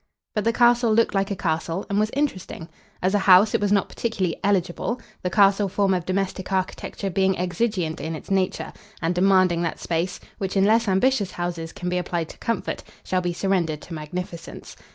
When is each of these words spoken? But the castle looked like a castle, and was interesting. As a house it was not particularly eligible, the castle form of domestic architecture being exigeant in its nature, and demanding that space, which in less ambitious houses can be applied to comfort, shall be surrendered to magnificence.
But 0.33 0.45
the 0.45 0.51
castle 0.51 0.91
looked 0.91 1.13
like 1.13 1.29
a 1.29 1.35
castle, 1.35 1.85
and 1.87 1.99
was 1.99 2.09
interesting. 2.15 2.69
As 3.03 3.13
a 3.13 3.19
house 3.29 3.53
it 3.53 3.61
was 3.61 3.71
not 3.71 3.87
particularly 3.87 4.35
eligible, 4.43 4.99
the 5.21 5.29
castle 5.29 5.69
form 5.69 5.93
of 5.93 6.07
domestic 6.07 6.51
architecture 6.51 7.11
being 7.11 7.37
exigeant 7.37 8.01
in 8.01 8.15
its 8.15 8.31
nature, 8.31 8.73
and 8.99 9.13
demanding 9.13 9.61
that 9.61 9.77
space, 9.79 10.19
which 10.39 10.57
in 10.57 10.65
less 10.65 10.87
ambitious 10.87 11.33
houses 11.33 11.71
can 11.71 11.87
be 11.87 11.99
applied 11.99 12.29
to 12.29 12.39
comfort, 12.39 12.83
shall 13.03 13.21
be 13.21 13.31
surrendered 13.31 13.79
to 13.81 13.93
magnificence. 13.93 14.75